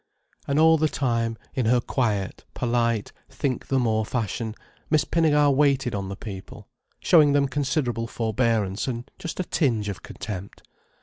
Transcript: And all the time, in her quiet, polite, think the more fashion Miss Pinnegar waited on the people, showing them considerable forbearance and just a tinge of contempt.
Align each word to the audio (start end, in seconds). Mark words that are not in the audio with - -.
And 0.47 0.57
all 0.57 0.79
the 0.79 0.87
time, 0.89 1.37
in 1.53 1.67
her 1.67 1.79
quiet, 1.79 2.43
polite, 2.55 3.11
think 3.29 3.67
the 3.67 3.77
more 3.77 4.03
fashion 4.03 4.55
Miss 4.89 5.05
Pinnegar 5.05 5.51
waited 5.53 5.93
on 5.93 6.09
the 6.09 6.15
people, 6.15 6.67
showing 6.99 7.33
them 7.33 7.47
considerable 7.47 8.07
forbearance 8.07 8.87
and 8.87 9.11
just 9.19 9.39
a 9.39 9.43
tinge 9.43 9.89
of 9.89 10.01
contempt. 10.01 10.63